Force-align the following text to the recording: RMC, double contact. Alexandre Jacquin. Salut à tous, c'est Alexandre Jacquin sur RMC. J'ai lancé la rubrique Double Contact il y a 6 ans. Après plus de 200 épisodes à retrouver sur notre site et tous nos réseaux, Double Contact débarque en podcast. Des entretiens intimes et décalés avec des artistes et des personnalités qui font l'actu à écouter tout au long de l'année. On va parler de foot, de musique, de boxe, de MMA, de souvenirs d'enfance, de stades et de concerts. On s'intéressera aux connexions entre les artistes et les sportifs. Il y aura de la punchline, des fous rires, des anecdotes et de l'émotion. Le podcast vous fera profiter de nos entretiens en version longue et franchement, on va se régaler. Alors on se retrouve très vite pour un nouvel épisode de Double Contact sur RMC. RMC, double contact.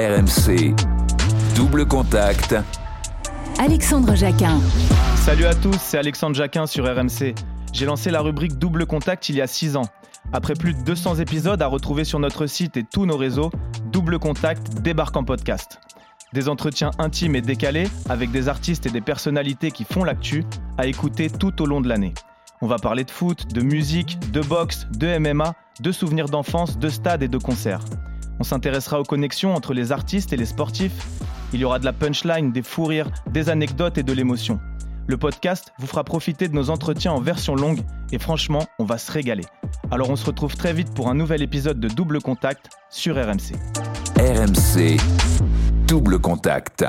RMC, 0.00 0.74
double 1.54 1.84
contact. 1.84 2.54
Alexandre 3.58 4.14
Jacquin. 4.14 4.58
Salut 5.16 5.44
à 5.44 5.54
tous, 5.54 5.76
c'est 5.78 5.98
Alexandre 5.98 6.34
Jacquin 6.34 6.64
sur 6.64 6.86
RMC. 6.86 7.34
J'ai 7.74 7.84
lancé 7.84 8.10
la 8.10 8.22
rubrique 8.22 8.56
Double 8.58 8.86
Contact 8.86 9.28
il 9.28 9.34
y 9.34 9.42
a 9.42 9.46
6 9.46 9.76
ans. 9.76 9.84
Après 10.32 10.54
plus 10.54 10.72
de 10.72 10.80
200 10.84 11.16
épisodes 11.16 11.60
à 11.60 11.66
retrouver 11.66 12.04
sur 12.04 12.18
notre 12.18 12.46
site 12.46 12.78
et 12.78 12.84
tous 12.90 13.04
nos 13.04 13.18
réseaux, 13.18 13.50
Double 13.92 14.18
Contact 14.18 14.80
débarque 14.80 15.18
en 15.18 15.24
podcast. 15.24 15.80
Des 16.32 16.48
entretiens 16.48 16.92
intimes 16.98 17.36
et 17.36 17.42
décalés 17.42 17.88
avec 18.08 18.30
des 18.30 18.48
artistes 18.48 18.86
et 18.86 18.90
des 18.90 19.02
personnalités 19.02 19.70
qui 19.70 19.84
font 19.84 20.02
l'actu 20.02 20.46
à 20.78 20.86
écouter 20.86 21.28
tout 21.28 21.60
au 21.60 21.66
long 21.66 21.82
de 21.82 21.90
l'année. 21.90 22.14
On 22.62 22.66
va 22.68 22.76
parler 22.76 23.04
de 23.04 23.10
foot, 23.10 23.52
de 23.52 23.60
musique, 23.60 24.18
de 24.32 24.40
boxe, 24.40 24.86
de 24.96 25.18
MMA, 25.18 25.52
de 25.80 25.92
souvenirs 25.92 26.30
d'enfance, 26.30 26.78
de 26.78 26.88
stades 26.88 27.22
et 27.22 27.28
de 27.28 27.38
concerts. 27.38 27.84
On 28.40 28.42
s'intéressera 28.42 28.98
aux 28.98 29.04
connexions 29.04 29.54
entre 29.54 29.74
les 29.74 29.92
artistes 29.92 30.32
et 30.32 30.36
les 30.38 30.46
sportifs. 30.46 31.06
Il 31.52 31.60
y 31.60 31.64
aura 31.64 31.78
de 31.78 31.84
la 31.84 31.92
punchline, 31.92 32.52
des 32.52 32.62
fous 32.62 32.86
rires, 32.86 33.10
des 33.30 33.50
anecdotes 33.50 33.98
et 33.98 34.02
de 34.02 34.12
l'émotion. 34.14 34.58
Le 35.06 35.18
podcast 35.18 35.72
vous 35.78 35.86
fera 35.86 36.04
profiter 36.04 36.48
de 36.48 36.54
nos 36.54 36.70
entretiens 36.70 37.12
en 37.12 37.20
version 37.20 37.54
longue 37.54 37.82
et 38.12 38.18
franchement, 38.18 38.66
on 38.78 38.84
va 38.84 38.96
se 38.96 39.12
régaler. 39.12 39.44
Alors 39.90 40.08
on 40.08 40.16
se 40.16 40.24
retrouve 40.24 40.56
très 40.56 40.72
vite 40.72 40.94
pour 40.94 41.10
un 41.10 41.14
nouvel 41.14 41.42
épisode 41.42 41.80
de 41.80 41.88
Double 41.88 42.22
Contact 42.22 42.70
sur 42.88 43.16
RMC. 43.16 43.56
RMC, 44.16 44.96
double 45.86 46.18
contact. 46.18 46.86